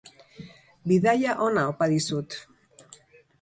[0.91, 2.39] Bidaia ona opa dizut.